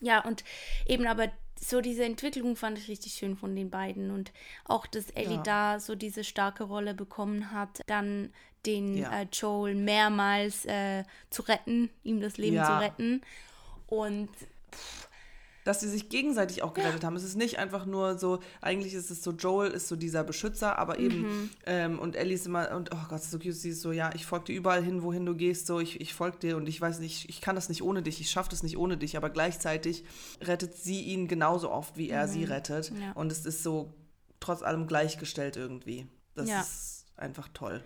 ja, 0.00 0.22
und 0.22 0.44
eben 0.86 1.06
aber 1.06 1.30
so 1.68 1.80
diese 1.80 2.04
Entwicklung 2.04 2.56
fand 2.56 2.78
ich 2.78 2.88
richtig 2.88 3.14
schön 3.14 3.36
von 3.36 3.54
den 3.56 3.70
beiden. 3.70 4.10
Und 4.10 4.32
auch, 4.64 4.86
dass 4.86 5.10
Ellie 5.10 5.36
Ja. 5.36 5.42
da 5.42 5.80
so 5.80 5.94
diese 5.94 6.24
starke 6.24 6.64
Rolle 6.64 6.94
bekommen 6.94 7.50
hat, 7.52 7.80
dann 7.86 8.32
den 8.64 8.96
Ja. 8.98 9.20
äh, 9.22 9.26
Joel 9.32 9.74
mehrmals 9.74 10.64
äh, 10.64 11.04
zu 11.30 11.42
retten, 11.42 11.90
ihm 12.04 12.20
das 12.20 12.36
Leben 12.36 12.56
Ja. 12.56 12.64
zu 12.66 12.78
retten. 12.84 13.22
Und 13.86 14.28
dass 15.66 15.80
sie 15.80 15.88
sich 15.88 16.08
gegenseitig 16.08 16.62
auch 16.62 16.74
gerettet 16.74 17.02
haben. 17.02 17.16
Es 17.16 17.24
ist 17.24 17.36
nicht 17.36 17.58
einfach 17.58 17.86
nur 17.86 18.18
so, 18.18 18.38
eigentlich 18.60 18.94
ist 18.94 19.10
es 19.10 19.22
so, 19.22 19.32
Joel 19.32 19.72
ist 19.72 19.88
so 19.88 19.96
dieser 19.96 20.22
Beschützer, 20.22 20.78
aber 20.78 20.98
eben, 21.00 21.22
Mhm. 21.22 21.50
ähm, 21.66 21.98
und 21.98 22.14
Ellie 22.14 22.34
ist 22.34 22.46
immer, 22.46 22.70
und 22.76 22.90
oh 22.94 22.98
Gott, 23.08 23.22
so 23.22 23.38
cute, 23.38 23.52
sie 23.54 23.70
ist 23.70 23.80
so, 23.80 23.90
ja, 23.90 24.10
ich 24.14 24.24
folge 24.26 24.44
dir 24.46 24.56
überall 24.56 24.82
hin, 24.84 25.02
wohin 25.02 25.26
du 25.26 25.34
gehst, 25.34 25.66
so, 25.66 25.80
ich, 25.80 26.00
ich 26.00 26.14
folge 26.14 26.38
dir 26.38 26.56
und 26.56 26.68
ich 26.68 26.80
weiß 26.80 27.00
nicht, 27.00 27.28
ich 27.28 27.40
kann 27.40 27.56
das 27.56 27.68
nicht 27.68 27.82
ohne 27.82 28.02
dich, 28.02 28.20
ich 28.20 28.30
schaffe 28.30 28.50
das 28.50 28.62
nicht 28.62 28.78
ohne 28.78 28.96
dich, 28.96 29.16
aber 29.16 29.28
gleichzeitig 29.28 30.04
rettet 30.40 30.76
sie 30.76 31.00
ihn 31.02 31.26
genauso 31.26 31.70
oft, 31.70 31.96
wie 31.96 32.10
er 32.10 32.28
sie 32.28 32.44
rettet. 32.44 32.92
Mhm. 32.92 33.02
Ja. 33.02 33.12
Und 33.12 33.32
es 33.32 33.44
ist 33.44 33.62
so 33.64 33.92
trotz 34.38 34.62
allem 34.62 34.86
gleichgestellt 34.86 35.56
irgendwie. 35.56 36.06
Das 36.36 36.48
Ja. 36.48 36.60
ist 36.60 37.06
einfach 37.16 37.48
toll. 37.54 37.82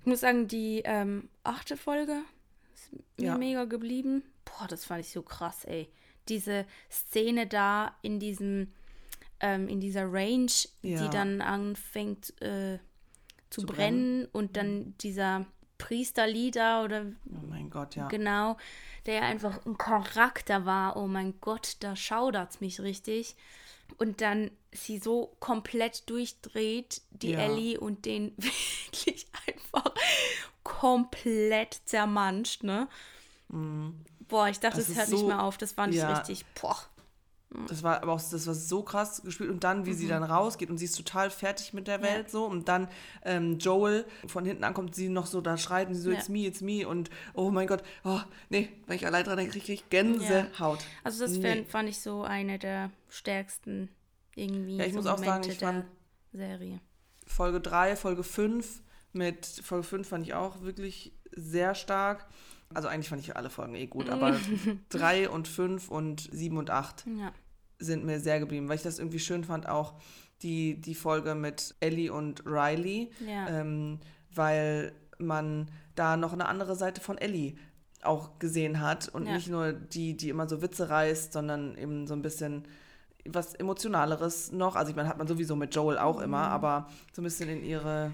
ich 0.00 0.06
muss 0.06 0.20
sagen, 0.20 0.48
die 0.48 0.82
ähm, 0.84 1.28
achte 1.44 1.76
Folge 1.76 2.20
ist 2.74 2.92
mir 3.18 3.24
Ja. 3.26 3.38
mega 3.38 3.64
geblieben. 3.64 4.22
Boah, 4.44 4.66
das 4.68 4.84
fand 4.84 5.00
ich 5.00 5.10
so 5.10 5.22
krass, 5.22 5.64
ey. 5.64 5.88
Diese 6.30 6.64
Szene 6.90 7.46
da 7.46 7.94
in 8.02 8.18
diesem, 8.20 8.72
ähm, 9.40 9.68
in 9.68 9.80
dieser 9.80 10.10
Range, 10.10 10.50
Ja. 10.82 11.02
die 11.02 11.10
dann 11.10 11.40
anfängt 11.42 12.40
äh, 12.40 12.78
zu, 13.50 13.60
Zu 13.62 13.66
brennen, 13.66 14.26
und 14.32 14.56
dann 14.56 14.94
dieser 14.98 15.44
Priesterlieder 15.78 16.84
oder 16.84 17.06
Oh 17.26 17.46
mein 17.48 17.68
Gott, 17.70 17.96
ja. 17.96 18.06
genau, 18.08 18.56
der 19.06 19.22
einfach 19.22 19.64
ein 19.66 19.76
Charakter 19.78 20.64
war. 20.66 20.96
Oh 20.96 21.06
mein 21.06 21.40
Gott, 21.40 21.76
da 21.80 21.96
schaudert's 21.96 22.60
mich 22.60 22.80
richtig. 22.80 23.34
Und 23.98 24.20
dann 24.20 24.50
sie 24.72 24.98
so 24.98 25.34
komplett 25.40 26.08
durchdreht, 26.08 27.02
die 27.10 27.30
Ja. 27.30 27.40
Ellie, 27.40 27.80
und 27.80 28.04
den 28.04 28.32
wirklich 28.36 29.26
einfach 29.48 29.92
komplett 30.62 31.80
zermanscht, 31.86 32.62
ne? 32.62 32.88
Boah, 34.30 34.48
ich 34.48 34.60
dachte. 34.60 34.78
Das 34.78 34.88
es 34.88 34.96
hört 34.96 35.08
nicht 35.08 35.20
so- 35.20 35.26
mehr 35.26 35.42
auf. 35.42 35.58
Das 35.58 35.72
fand 35.72 35.94
ja. 35.94 36.10
ich 36.12 36.18
richtig, 36.18 36.46
boah. 36.60 36.76
Das 37.66 37.82
war 37.82 38.00
aber 38.00 38.12
auch 38.12 38.20
das 38.20 38.46
war 38.46 38.54
so 38.54 38.84
krass 38.84 39.22
gespielt 39.24 39.50
und 39.50 39.64
dann 39.64 39.84
wie 39.84 39.90
Mhm. 39.90 39.94
sie 39.96 40.06
dann 40.06 40.22
rausgeht 40.22 40.70
und 40.70 40.78
sie 40.78 40.84
ist 40.84 40.96
total 40.96 41.30
fertig 41.30 41.72
mit 41.72 41.88
der 41.88 42.00
Welt 42.00 42.30
so 42.30 42.44
und 42.46 42.68
dann 42.68 42.86
ähm, 43.24 43.58
Joel 43.58 44.04
von 44.28 44.44
hinten 44.44 44.62
ankommt 44.62 44.94
sie 44.94 45.08
noch 45.08 45.26
so 45.26 45.40
da 45.40 45.56
schreit 45.56 45.88
und 45.88 45.96
sie 45.96 46.00
so 46.00 46.12
Ja. 46.12 46.18
it's 46.18 46.28
me 46.28 46.46
it's 46.46 46.60
me 46.60 46.86
und 46.86 47.10
oh 47.34 47.50
mein 47.50 47.66
Gott 47.66 47.82
oh 48.04 48.20
nee 48.50 48.68
wenn 48.86 48.94
ich 48.94 49.04
allein 49.04 49.24
dran 49.24 49.36
denke 49.36 49.50
kriege 49.58 49.72
ich 49.72 49.90
Gänsehaut 49.90 50.78
Also 51.02 51.24
das 51.24 51.32
Nee. 51.32 51.64
fand, 51.64 51.88
ich 51.88 52.00
so 52.00 52.22
eine 52.22 52.56
der 52.60 52.92
stärksten 53.08 53.88
irgendwie 54.36 54.76
Ja, 54.76 54.84
ich 54.84 54.92
so 54.92 54.98
muss 54.98 55.06
auch 55.06 55.18
sagen, 55.18 55.24
Momente 55.26 55.50
ich 55.50 55.58
der 55.58 55.68
fand- 55.72 55.84
Serie. 56.32 56.80
Folge 57.26 57.60
3 57.60 57.96
Folge 57.96 58.22
5 58.22 58.80
mit 59.12 59.44
Folge 59.64 59.82
5 59.82 60.08
fand 60.08 60.24
ich 60.24 60.34
auch 60.34 60.60
wirklich 60.62 61.12
sehr 61.32 61.74
stark 61.74 62.28
also 62.74 62.88
eigentlich 62.88 63.08
fand 63.08 63.20
ich 63.22 63.36
alle 63.36 63.50
Folgen 63.50 63.74
eh 63.74 63.86
gut 63.86 64.08
aber 64.10 64.38
3 64.90 65.28
und 65.28 65.48
5 65.48 65.88
und 65.90 66.28
7 66.32 66.56
und 66.56 66.70
8 66.70 67.04
Ja. 67.18 67.32
sind 67.78 68.04
mir 68.04 68.20
sehr 68.20 68.40
geblieben, 68.40 68.68
weil 68.68 68.76
ich 68.76 68.82
das 68.82 68.98
irgendwie 68.98 69.18
schön 69.18 69.44
fand, 69.44 69.68
auch 69.68 69.94
die, 70.42 70.80
die 70.80 70.94
Folge 70.94 71.34
mit 71.34 71.74
Ellie 71.80 72.12
und 72.12 72.44
Riley, 72.46 73.10
Ja. 73.26 73.48
ähm, 73.48 73.98
weil 74.34 74.92
man 75.18 75.70
da 75.96 76.16
noch 76.16 76.32
eine 76.32 76.46
andere 76.46 76.76
Seite 76.76 77.00
von 77.00 77.18
Ellie 77.18 77.54
auch 78.02 78.38
gesehen 78.38 78.80
hat 78.80 79.08
und 79.08 79.26
Ja. 79.26 79.34
nicht 79.34 79.48
nur 79.48 79.72
die, 79.72 80.16
die 80.16 80.30
immer 80.30 80.48
so 80.48 80.62
Witze 80.62 80.88
reißt, 80.88 81.32
sondern 81.32 81.76
eben 81.76 82.06
so 82.06 82.14
ein 82.14 82.22
bisschen 82.22 82.64
was 83.26 83.54
Emotionaleres 83.54 84.50
noch. 84.52 84.76
Also 84.76 84.90
ich 84.90 84.96
meine, 84.96 85.08
hat 85.10 85.18
man 85.18 85.26
sowieso 85.28 85.54
mit 85.56 85.74
Joel 85.74 85.98
auch 85.98 86.18
Mhm. 86.18 86.24
immer, 86.24 86.48
aber 86.48 86.88
so 87.12 87.20
ein 87.20 87.24
bisschen 87.24 87.50
in 87.50 87.62
ihre 87.62 88.12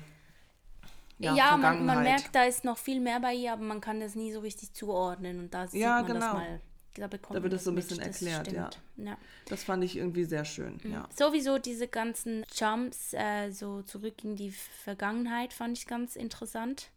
ja, 1.19 1.35
Ja, 1.35 1.57
man, 1.57 1.85
man 1.87 2.03
merkt, 2.03 2.35
da 2.35 2.45
ist 2.45 2.65
noch 2.65 2.79
viel 2.79 3.01
mehr 3.01 3.21
bei 3.21 3.35
ihr, 3.35 3.53
aber 3.53 3.63
man 3.65 3.81
kann 3.81 4.01
das 4.01 4.15
nie 4.15 4.33
so 4.33 4.41
richtig 4.41 4.73
zuordnen 4.73 5.39
und 5.41 5.55
da 5.55 5.67
sieht 5.67 5.81
Ja, 5.81 6.03
man 6.03 6.07
das 6.07 6.15
genau. 6.15 6.35
mal. 6.35 6.61
Da, 6.95 7.09
Da 7.09 7.43
wird 7.43 7.53
es 7.53 7.65
so 7.65 7.71
ein 7.73 7.75
mit, 7.75 7.85
bisschen 7.89 7.99
das 7.99 8.23
erklärt, 8.23 8.53
ja. 8.53 8.71
stimmt. 8.73 9.07
ja. 9.09 9.19
Das 9.49 9.65
fand 9.65 9.85
ich 9.85 9.97
irgendwie 9.99 10.25
sehr 10.25 10.47
schön, 10.47 10.81
ja. 10.85 11.07
Sowieso 11.15 11.59
diese 11.59 11.89
ganzen 11.89 12.45
Jumps 12.55 13.13
äh, 13.13 13.51
so 13.51 13.83
zurück 13.83 14.25
in 14.25 14.35
die 14.37 14.51
Vergangenheit 14.51 15.53
fand 15.53 15.77
ich 15.77 15.87
ganz 15.87 16.17
interessant. 16.17 16.91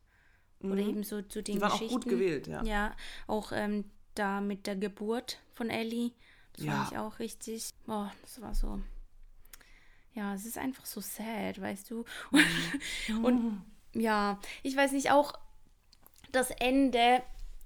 Oder 0.61 0.77
eben 0.77 1.03
so 1.03 1.21
zu 1.21 1.41
den 1.43 1.55
Mhm. 1.55 1.57
Die 1.57 1.61
waren 1.61 1.71
auch 1.71 1.79
Geschichten. 1.79 1.93
gut 2.01 2.09
gewählt, 2.09 2.47
ja. 2.47 2.63
Ja, 2.63 2.95
auch 3.27 3.51
ähm, 3.53 3.85
da 4.15 4.39
mit 4.41 4.67
der 4.67 4.75
Geburt 4.77 5.39
von 5.53 5.69
Ellie. 5.69 6.11
Das 6.53 6.65
Ja. 6.65 6.71
fand 6.73 6.91
ich 6.91 6.97
auch 6.97 7.19
richtig. 7.19 7.69
Oh, 7.87 8.07
das 8.21 8.41
war 8.41 8.53
so. 8.55 8.79
Ja, 10.13 10.33
es 10.33 10.45
ist 10.45 10.57
einfach 10.57 10.85
so 10.85 10.99
sad, 11.01 11.61
weißt 11.61 11.91
du? 11.91 12.03
Und, 12.31 13.23
und 13.25 13.61
ja, 13.93 14.39
ich 14.63 14.75
weiß 14.75 14.91
nicht, 14.93 15.11
auch 15.11 15.33
das 16.31 16.51
Ende 16.51 17.21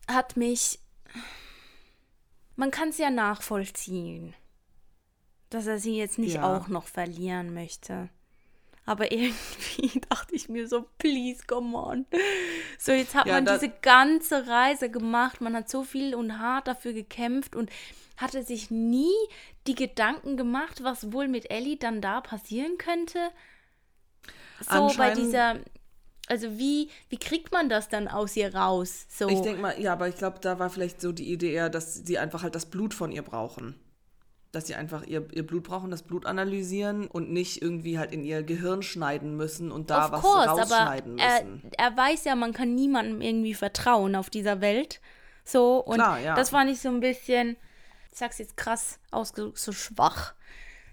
hat 0.08 0.38
mich. 0.38 0.80
Man 2.56 2.72
kann 2.72 2.90
es 2.90 2.98
ja 2.98 3.10
nachvollziehen, 3.10 4.34
dass 5.50 5.66
er 5.68 5.80
sie 5.80 5.98
jetzt 5.98 6.20
nicht 6.20 6.36
Ja. 6.36 6.56
auch 6.58 6.68
noch 6.68 6.88
verlieren 6.88 7.54
möchte. 7.54 8.10
Aber 8.86 9.12
irgendwie 9.14 10.02
dachte 10.10 10.36
ich 10.36 10.50
mir 10.50 10.68
so, 10.68 10.86
please, 10.98 11.44
come 11.48 11.76
on. 11.78 12.06
So, 12.78 12.92
jetzt 12.92 13.16
hat 13.16 13.26
Ja, 13.26 13.34
man 13.40 13.46
diese 13.46 13.70
ganze 13.70 14.46
Reise 14.48 14.90
gemacht, 14.90 15.42
man 15.42 15.56
hat 15.56 15.70
so 15.70 15.84
viel 15.84 16.16
und 16.16 16.40
hart 16.40 16.68
dafür 16.68 16.94
gekämpft 16.94 17.56
und 17.56 17.70
hatte 18.18 18.44
sich 18.44 18.70
nie 18.72 19.14
die 19.68 19.76
Gedanken 19.76 20.38
gemacht, 20.38 20.84
was 20.84 21.12
wohl 21.14 21.28
mit 21.28 21.50
Ellie 21.50 21.78
dann 21.78 22.02
da 22.02 22.22
passieren 22.22 22.78
könnte. 22.78 23.32
So 24.60 24.92
bei 24.98 25.12
dieser, 25.14 25.60
also 26.28 26.58
wie, 26.58 26.90
wie 27.10 27.18
kriegt 27.18 27.52
man 27.52 27.70
das 27.70 27.90
dann 27.90 28.08
aus 28.08 28.36
ihr 28.36 28.56
raus? 28.56 29.06
So, 29.10 29.28
Ich 29.28 29.42
denke 29.42 29.62
mal, 29.62 29.80
ja, 29.80 29.94
aber 29.94 30.08
ich 30.08 30.16
glaube, 30.16 30.40
da 30.40 30.58
war 30.58 30.70
vielleicht 30.70 31.02
so 31.02 31.12
die 31.12 31.32
Idee 31.32 31.54
eher, 31.54 31.70
dass 31.70 31.96
sie 31.96 32.18
einfach 32.18 32.44
halt 32.44 32.56
das 32.56 32.66
Blut 32.66 32.94
von 32.94 33.12
ihr 33.12 33.24
brauchen. 33.24 33.80
Dass 34.54 34.68
sie 34.68 34.76
einfach 34.76 35.04
ihr, 35.04 35.28
ihr 35.34 35.46
Blut 35.46 35.64
brauchen, 35.64 35.92
das 35.92 36.04
Blut 36.04 36.26
analysieren 36.26 37.08
und 37.08 37.32
nicht 37.32 37.62
irgendwie 37.62 37.98
halt 37.98 38.12
in 38.12 38.24
ihr 38.24 38.44
Gehirn 38.44 38.84
schneiden 38.84 39.36
müssen 39.36 39.72
und 39.72 39.90
da 39.90 40.06
of 40.06 40.12
was 40.12 40.22
course, 40.22 40.50
aber 40.50 40.62
rausschneiden 40.62 41.18
er, 41.18 41.44
müssen. 41.44 41.72
er 41.78 41.98
weiß 41.98 42.24
ja, 42.26 42.36
man 42.36 42.54
kann 42.54 42.74
niemandem 42.74 43.20
irgendwie 43.22 43.56
vertrauen 43.56 44.16
auf 44.16 44.30
dieser 44.30 44.62
Welt. 44.62 45.02
So, 45.44 45.80
und 45.80 45.96
Klar, 45.96 46.20
ja. 46.20 46.36
das 46.36 46.52
fand 46.52 46.70
ich 46.70 46.80
so 46.80 46.90
ein 46.90 47.00
bisschen, 47.00 47.58
ich 48.12 48.20
sag's 48.20 48.38
jetzt 48.38 48.56
krass 48.56 49.00
ausgedrückt, 49.12 49.58
so 49.58 49.72
schwach. 49.74 50.36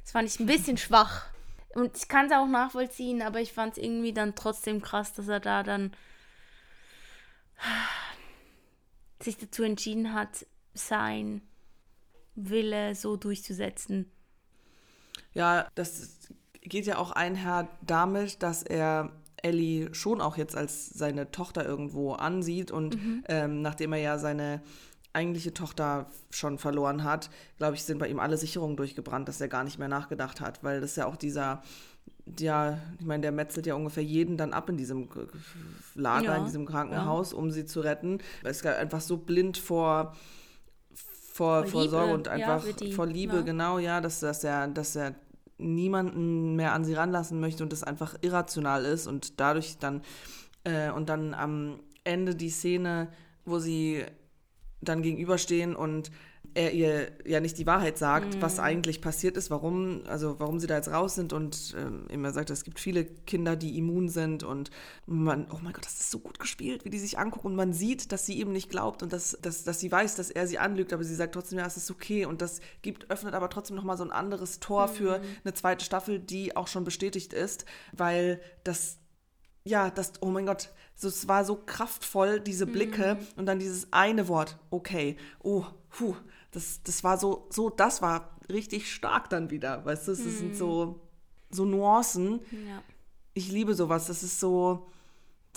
Das 0.02 0.12
fand 0.12 0.28
ich 0.28 0.40
ein 0.40 0.46
bisschen 0.46 0.76
schwach. 0.76 1.26
Und 1.74 1.96
ich 1.96 2.08
kann 2.08 2.26
es 2.26 2.32
auch 2.32 2.46
nachvollziehen, 2.48 3.22
aber 3.22 3.40
ich 3.40 3.52
fand 3.52 3.76
es 3.76 3.82
irgendwie 3.82 4.12
dann 4.12 4.34
trotzdem 4.34 4.82
krass, 4.82 5.12
dass 5.12 5.28
er 5.28 5.40
da 5.40 5.62
dann 5.62 5.92
sich 9.22 9.36
dazu 9.36 9.62
entschieden 9.62 10.12
hat, 10.14 10.46
sein 10.74 11.42
Wille 12.34 12.94
so 12.94 13.16
durchzusetzen. 13.16 14.10
Ja, 15.32 15.68
das 15.74 16.18
geht 16.62 16.86
ja 16.86 16.98
auch 16.98 17.12
einher 17.12 17.68
damit, 17.82 18.42
dass 18.42 18.62
er 18.62 19.12
Ellie 19.42 19.94
schon 19.94 20.20
auch 20.20 20.36
jetzt 20.36 20.56
als 20.56 20.90
seine 20.90 21.30
Tochter 21.30 21.64
irgendwo 21.64 22.12
ansieht 22.12 22.70
und 22.70 22.96
Mhm. 22.96 23.24
ähm, 23.28 23.62
nachdem 23.62 23.92
er 23.92 24.00
ja 24.00 24.18
seine 24.18 24.62
eigentliche 25.12 25.52
Tochter 25.52 26.06
schon 26.30 26.58
verloren 26.58 27.04
hat, 27.04 27.30
glaube 27.58 27.74
ich, 27.74 27.82
sind 27.82 27.98
bei 27.98 28.08
ihm 28.08 28.20
alle 28.20 28.36
Sicherungen 28.36 28.76
durchgebrannt, 28.76 29.28
dass 29.28 29.40
er 29.40 29.48
gar 29.48 29.64
nicht 29.64 29.78
mehr 29.78 29.88
nachgedacht 29.88 30.40
hat, 30.40 30.62
weil 30.62 30.80
das 30.80 30.96
ja 30.96 31.06
auch 31.06 31.16
dieser, 31.16 31.62
ja, 32.38 32.78
ich 32.98 33.06
meine, 33.06 33.22
der 33.22 33.32
metzelt 33.32 33.66
ja 33.66 33.74
ungefähr 33.74 34.04
jeden 34.04 34.36
dann 34.36 34.52
ab 34.52 34.68
in 34.68 34.76
diesem 34.76 35.08
Lager, 35.94 36.24
Ja, 36.24 36.36
in 36.36 36.44
diesem 36.44 36.66
Krankenhaus, 36.66 37.32
um 37.32 37.50
sie 37.50 37.66
zu 37.66 37.80
retten. 37.80 38.18
Er 38.44 38.50
ist 38.50 38.64
einfach 38.64 39.00
so 39.00 39.16
blind 39.16 39.58
vor 39.58 40.14
vor, 41.32 41.62
Vor 41.62 41.70
vor 41.70 41.88
Sorge 41.88 42.14
und 42.14 42.26
ja, 42.26 42.32
einfach 42.34 42.66
wird 42.66 42.80
die, 42.80 42.92
vor 42.92 43.06
Liebe, 43.06 43.36
ja. 43.36 43.42
genau, 43.42 43.78
ja, 43.78 44.00
dass, 44.00 44.20
dass 44.20 44.44
er, 44.44 44.68
dass 44.68 44.94
er 44.94 45.14
niemanden 45.56 46.56
mehr 46.56 46.74
an 46.74 46.84
sie 46.84 46.94
ranlassen 46.94 47.40
möchte 47.40 47.62
und 47.62 47.72
das 47.72 47.82
einfach 47.82 48.16
irrational 48.20 48.84
ist 48.84 49.06
und 49.06 49.40
dadurch 49.40 49.78
dann 49.78 50.02
äh, 50.64 50.90
und 50.90 51.08
dann 51.08 51.32
am 51.32 51.80
Ende 52.04 52.34
die 52.34 52.50
Szene, 52.50 53.08
wo 53.44 53.58
sie 53.58 54.04
dann 54.82 55.02
gegenüberstehen 55.02 55.76
und 55.76 56.10
er 56.54 56.72
ihr 56.72 57.12
ja 57.24 57.38
nicht 57.40 57.58
die 57.58 57.66
Wahrheit 57.66 57.96
sagt, 57.96 58.42
was 58.42 58.58
eigentlich 58.58 59.00
passiert 59.00 59.36
ist, 59.36 59.50
warum, 59.50 60.02
also 60.06 60.40
warum 60.40 60.58
sie 60.58 60.66
da 60.66 60.76
jetzt 60.76 60.90
raus 60.90 61.14
sind 61.14 61.32
und 61.32 61.76
ähm, 61.78 62.06
immer 62.08 62.32
sagt, 62.32 62.50
es 62.50 62.64
gibt 62.64 62.80
viele 62.80 63.04
Kinder, 63.04 63.54
die 63.54 63.78
immun 63.78 64.08
sind 64.08 64.42
und 64.42 64.70
man, 65.06 65.46
oh 65.52 65.58
mein 65.62 65.72
Gott, 65.72 65.84
das 65.84 66.00
ist 66.00 66.10
so 66.10 66.18
gut 66.18 66.40
gespielt, 66.40 66.84
wie 66.84 66.90
die 66.90 66.98
sich 66.98 67.18
angucken 67.18 67.48
und 67.48 67.56
man 67.56 67.72
sieht, 67.72 68.10
dass 68.10 68.26
sie 68.26 68.40
ihm 68.40 68.52
nicht 68.52 68.68
glaubt 68.68 69.02
und 69.02 69.12
dass, 69.12 69.38
dass, 69.40 69.62
dass 69.62 69.78
sie 69.78 69.92
weiß, 69.92 70.16
dass 70.16 70.30
er 70.30 70.48
sie 70.48 70.58
anlügt, 70.58 70.92
aber 70.92 71.04
sie 71.04 71.14
sagt 71.14 71.34
trotzdem, 71.34 71.58
ja, 71.58 71.66
es 71.66 71.76
ist 71.76 71.90
okay 71.90 72.24
und 72.24 72.42
das 72.42 72.60
gibt, 72.82 73.10
öffnet 73.10 73.34
aber 73.34 73.48
trotzdem 73.48 73.76
nochmal 73.76 73.96
so 73.96 74.04
ein 74.04 74.12
anderes 74.12 74.58
Tor 74.58 74.88
für 74.88 75.20
eine 75.44 75.54
zweite 75.54 75.84
Staffel, 75.84 76.18
die 76.18 76.56
auch 76.56 76.66
schon 76.66 76.84
bestätigt 76.84 77.32
ist, 77.32 77.64
weil 77.92 78.40
das 78.64 78.98
ja, 79.64 79.90
das, 79.90 80.12
oh 80.20 80.30
mein 80.30 80.46
Gott, 80.46 80.70
so, 80.94 81.08
es 81.08 81.28
war 81.28 81.44
so 81.44 81.56
kraftvoll, 81.56 82.40
diese 82.40 82.66
Blicke 82.66 83.18
und 83.36 83.46
dann 83.46 83.58
dieses 83.58 83.92
eine 83.92 84.28
Wort, 84.28 84.58
okay, 84.70 85.16
oh, 85.42 85.64
puh, 85.90 86.14
das, 86.50 86.82
das 86.82 87.04
war 87.04 87.18
so, 87.18 87.46
so, 87.50 87.70
das 87.70 88.02
war 88.02 88.36
richtig 88.50 88.92
stark 88.92 89.30
dann 89.30 89.50
wieder, 89.50 89.84
weißt 89.84 90.08
du, 90.08 90.12
es 90.12 90.18
sind 90.18 90.56
so, 90.56 91.00
so 91.50 91.64
Nuancen. 91.64 92.40
Ja. 92.50 92.82
Ich 93.34 93.50
liebe 93.50 93.74
sowas, 93.74 94.06
das 94.06 94.22
ist 94.22 94.40
so, 94.40 94.90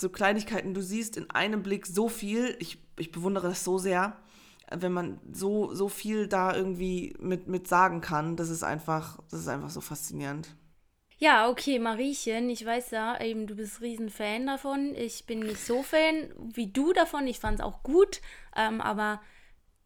so 0.00 0.08
Kleinigkeiten, 0.08 0.74
du 0.74 0.82
siehst 0.82 1.16
in 1.16 1.30
einem 1.30 1.62
Blick 1.62 1.86
so 1.86 2.08
viel, 2.08 2.56
ich, 2.60 2.78
ich 2.98 3.10
bewundere 3.10 3.48
das 3.48 3.64
so 3.64 3.78
sehr, 3.78 4.16
wenn 4.70 4.92
man 4.92 5.20
so, 5.32 5.74
so 5.74 5.88
viel 5.88 6.26
da 6.26 6.54
irgendwie 6.54 7.14
mit, 7.20 7.48
mit 7.48 7.68
sagen 7.68 8.00
kann, 8.00 8.36
das 8.36 8.48
ist 8.48 8.62
einfach, 8.62 9.18
das 9.30 9.40
ist 9.40 9.48
einfach 9.48 9.70
so 9.70 9.80
faszinierend. 9.80 10.56
Ja, 11.18 11.48
okay, 11.48 11.78
Mariechen, 11.78 12.50
ich 12.50 12.64
weiß 12.64 12.90
ja, 12.90 13.20
eben 13.20 13.46
du 13.46 13.54
bist 13.56 13.80
riesen 13.80 14.10
Fan 14.10 14.46
davon. 14.46 14.94
Ich 14.96 15.26
bin 15.26 15.40
nicht 15.40 15.64
so 15.64 15.82
Fan 15.82 16.32
wie 16.36 16.66
du 16.66 16.92
davon. 16.92 17.26
Ich 17.26 17.38
fand 17.38 17.60
es 17.60 17.64
auch 17.64 17.82
gut, 17.82 18.20
ähm, 18.56 18.80
aber 18.80 19.20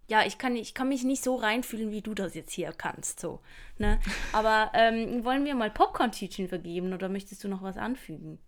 ja, 0.09 0.25
ich 0.27 0.39
kann, 0.39 0.57
ich 0.57 0.75
kann 0.75 0.89
mich 0.89 1.05
nicht 1.05 1.23
so 1.23 1.37
reinfühlen, 1.37 1.91
wie 1.91 2.01
du 2.03 2.15
das 2.15 2.35
jetzt 2.35 2.53
hier 2.53 2.73
kannst. 2.73 3.21
So, 3.21 3.41
ne? 3.77 4.01
Aber 4.33 4.71
ähm, 4.75 5.23
wollen 5.25 5.45
wir 5.45 5.55
mal 5.55 5.71
Popcorn-Tütchen 5.71 6.49
vergeben 6.49 6.95
oder 6.95 7.11
möchtest 7.11 7.45
du 7.45 7.49
noch 7.49 7.63
was 7.63 7.77
anfügen? 7.77 8.39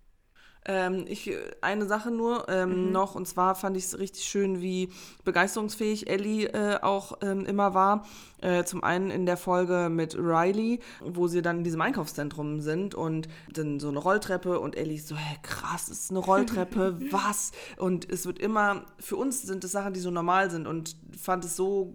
Ähm, 0.67 1.07
ich, 1.09 1.31
eine 1.63 1.87
Sache 1.87 2.11
nur 2.11 2.49
ähm, 2.49 2.87
Mhm. 2.87 2.93
noch, 2.93 3.15
und 3.15 3.27
zwar 3.27 3.55
fand 3.55 3.77
ich 3.77 3.85
es 3.85 3.99
richtig 3.99 4.25
schön, 4.25 4.61
wie 4.61 4.91
begeisterungsfähig 5.25 6.09
Ellie 6.11 6.49
äh, 6.49 6.79
auch 6.83 7.19
ähm, 7.23 7.47
immer 7.47 7.73
war. 7.73 8.05
Äh, 8.43 8.65
zum 8.65 8.85
einen 8.85 9.11
in 9.11 9.27
der 9.27 9.37
Folge 9.37 9.89
mit 9.91 10.15
Riley, 10.17 10.81
wo 11.03 11.29
sie 11.29 11.43
dann 11.43 11.59
in 11.59 11.65
diesem 11.65 11.81
Einkaufszentrum 11.81 12.61
sind 12.61 12.95
und 12.95 13.29
dann 13.53 13.81
so 13.81 13.89
eine 13.89 13.99
Rolltreppe 13.99 14.61
und 14.61 14.77
Ellie 14.77 14.97
ist 14.97 15.09
so, 15.09 15.17
hä, 15.17 15.37
krass, 15.43 15.89
ist 15.89 16.11
eine 16.11 16.21
Rolltreppe, 16.21 16.99
was? 17.11 17.53
Und 17.77 18.11
es 18.11 18.27
wird 18.27 18.39
immer, 18.39 18.85
für 18.99 19.17
uns 19.17 19.43
sind 19.43 19.65
es 19.65 19.73
Sachen, 19.73 19.93
die 19.95 20.01
so 20.01 20.11
normal 20.11 20.51
sind 20.51 20.67
und 20.67 20.97
fand 21.19 21.45
es 21.45 21.57
so 21.57 21.95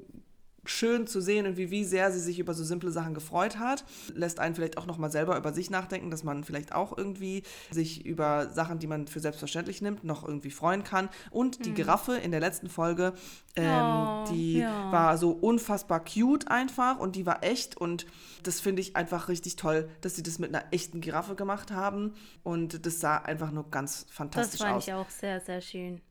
schön 0.65 1.07
zu 1.07 1.21
sehen 1.21 1.45
und 1.45 1.57
wie, 1.57 1.71
wie 1.71 1.83
sehr 1.83 2.11
sie 2.11 2.19
sich 2.19 2.39
über 2.39 2.53
so 2.53 2.63
simple 2.63 2.91
Sachen 2.91 3.13
gefreut 3.13 3.57
hat. 3.59 3.83
Lässt 4.13 4.39
einen 4.39 4.55
vielleicht 4.55 4.77
auch 4.77 4.85
nochmal 4.85 5.11
selber 5.11 5.37
über 5.37 5.53
sich 5.53 5.69
nachdenken, 5.69 6.09
dass 6.11 6.23
man 6.23 6.43
vielleicht 6.43 6.73
auch 6.73 6.97
irgendwie 6.97 7.43
sich 7.71 8.05
über 8.05 8.49
Sachen, 8.49 8.79
die 8.79 8.87
man 8.87 9.07
für 9.07 9.19
selbstverständlich 9.19 9.81
nimmt, 9.81 10.03
noch 10.03 10.23
irgendwie 10.27 10.51
freuen 10.51 10.83
kann. 10.83 11.09
Und 11.31 11.65
die 11.65 11.73
Giraffe 11.73 12.15
in 12.15 12.31
der 12.31 12.39
letzten 12.39 12.69
Folge, 12.69 13.13
ähm, 13.55 13.71
Oh, 13.75 14.25
die 14.31 14.59
ja. 14.59 14.91
war 14.91 15.17
so 15.17 15.31
unfassbar 15.31 16.03
cute 16.03 16.47
einfach 16.49 16.99
und 16.99 17.15
die 17.15 17.25
war 17.25 17.43
echt 17.43 17.77
und 17.77 18.05
das 18.43 18.59
finde 18.59 18.81
ich 18.81 18.95
einfach 18.95 19.27
richtig 19.27 19.55
toll, 19.55 19.89
dass 20.01 20.15
sie 20.15 20.23
das 20.23 20.39
mit 20.39 20.53
einer 20.53 20.65
echten 20.71 21.01
Giraffe 21.01 21.35
gemacht 21.35 21.71
haben 21.71 22.13
und 22.43 22.85
das 22.85 22.99
sah 22.99 23.17
einfach 23.17 23.51
nur 23.51 23.69
ganz 23.69 24.05
Das 24.05 24.13
fantastisch 24.15 24.61
fand 24.61 24.75
aus. 24.75 24.87
ich 24.87 24.93
auch 24.93 25.09
sehr, 25.09 25.39
sehr 25.41 25.61
schön. 25.61 26.01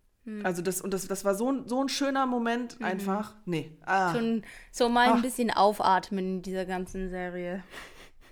Also 0.43 0.63
das 0.63 0.81
und 0.81 0.95
das, 0.95 1.07
das 1.07 1.25
war 1.25 1.35
so 1.35 1.53
ein, 1.53 1.69
so 1.69 1.83
ein 1.83 1.89
schöner 1.89 2.27
Moment 2.27 2.83
einfach. 2.83 3.35
Nee. 3.45 3.77
Ah. 3.85 4.13
Schon 4.15 4.43
so 4.73 4.89
mal 4.89 5.09
ein 5.09 5.19
Ach. 5.19 5.23
bisschen 5.23 5.51
aufatmen 5.51 6.37
in 6.37 6.43
dieser 6.43 6.65
ganzen 6.65 7.11
Serie. 7.11 7.63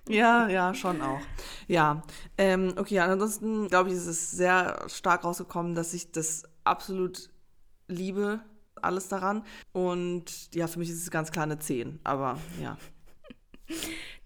Ja, 0.09 0.49
ja, 0.49 0.75
schon 0.75 1.01
auch. 1.01 1.21
Ja, 1.69 2.03
ähm, 2.37 2.75
okay, 2.77 2.99
ansonsten 2.99 3.69
glaube 3.69 3.91
ich, 3.91 3.97
ist 3.97 4.07
es 4.07 4.31
sehr 4.31 4.85
stark 4.89 5.23
rausgekommen, 5.23 5.75
dass 5.75 5.95
ich 5.95 6.11
das 6.11 6.45
absolut 6.65 7.31
liebe, 7.87 8.41
alles 8.75 9.09
daran. 9.09 9.45
Und 9.73 10.55
ja, 10.55 10.67
für 10.67 10.79
mich 10.79 10.91
ist 10.91 11.03
es 11.03 11.11
ganz 11.11 11.31
klar 11.31 11.45
eine 11.45 11.59
10, 11.59 12.01
aber 12.05 12.39
ja. 12.61 12.77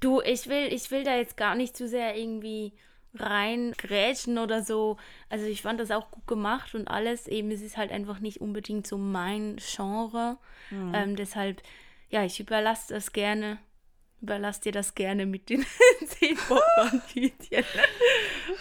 Du, 0.01 0.21
ich 0.23 0.49
will, 0.49 0.73
ich 0.73 0.91
will 0.91 1.05
da 1.05 1.17
jetzt 1.17 1.37
gar 1.37 1.55
nicht 1.55 1.77
zu 1.77 1.89
sehr 1.89 2.17
irgendwie 2.17 2.73
reingrätschen 3.15 4.39
oder 4.39 4.63
so. 4.63 4.97
Also 5.29 5.47
ich 5.47 5.63
fand 5.63 5.81
das 5.81 5.91
auch 5.91 6.11
gut 6.11 6.27
gemacht 6.27 6.75
und 6.75 6.89
alles. 6.89 7.27
Eben, 7.27 7.51
es 7.51 7.63
ist 7.63 7.77
halt 7.77 7.93
einfach 7.93 8.21
nicht 8.21 8.41
unbedingt 8.41 8.87
so 8.87 8.99
mein 8.99 9.57
Genre. 9.57 10.39
Ähm, 10.71 11.17
deshalb, 11.17 11.63
ja, 12.11 12.25
ich 12.25 12.41
überlasse 12.41 12.95
das 12.95 13.13
gerne. 13.13 13.59
Überlasse 14.23 14.63
dir 14.63 14.73
das 14.73 14.95
gerne 14.95 15.27
mit 15.27 15.51
den 15.51 15.65
zehn 16.07 16.37
Popcorn-Tütchen. 16.37 17.65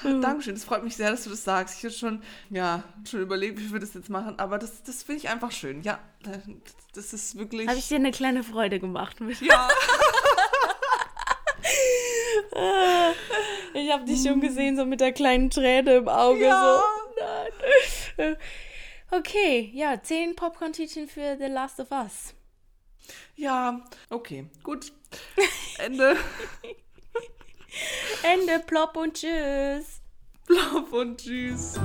Dankeschön, 0.21 0.55
es 0.55 0.65
freut 0.65 0.83
mich 0.83 0.97
sehr, 0.97 1.11
dass 1.11 1.23
du 1.23 1.29
das 1.29 1.45
sagst. 1.45 1.77
Ich 1.77 1.83
hätte 1.83 1.95
schon, 1.95 2.21
ja, 2.49 2.83
schon 3.09 3.21
überlegt, 3.21 3.59
wie 3.59 3.71
wir 3.71 3.79
das 3.79 3.93
jetzt 3.93 4.09
machen, 4.09 4.37
aber 4.37 4.57
das, 4.57 4.83
das 4.83 5.03
finde 5.03 5.21
ich 5.21 5.29
einfach 5.29 5.51
schön. 5.51 5.81
Ja, 5.81 5.99
das 6.93 7.13
ist 7.13 7.37
wirklich. 7.37 7.67
Habe 7.69 7.77
ich 7.77 7.87
dir 7.87 7.95
eine 7.95 8.11
kleine 8.11 8.43
Freude 8.43 8.79
gemacht. 8.79 9.21
Mit. 9.21 9.39
ja. 9.41 9.69
Ich 13.73 13.91
habe 13.91 14.05
dich 14.05 14.23
schon 14.23 14.41
gesehen, 14.41 14.77
so 14.77 14.85
mit 14.85 15.01
der 15.01 15.11
kleinen 15.11 15.49
Träne 15.49 15.95
im 15.95 16.07
Auge. 16.07 16.45
Ja. 16.45 16.81
So. 18.17 18.23
Nein. 18.23 18.37
Okay, 19.11 19.71
ja, 19.73 20.01
zehn 20.01 20.35
Popcorn-Tütchen 20.35 21.07
für 21.07 21.37
The 21.37 21.45
Last 21.45 21.79
of 21.79 21.91
Us. 21.91 22.33
Ja, 23.35 23.81
okay, 24.09 24.47
gut. 24.63 24.91
Ende. 25.77 26.17
Ende, 28.23 28.59
plopp 28.65 28.97
und 28.97 29.13
tschüss. 29.13 30.01
Love 30.47 30.95
und 30.95 31.21
tschüss. 31.21 31.79